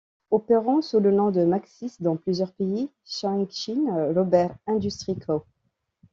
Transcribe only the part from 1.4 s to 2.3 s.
Maxxis dans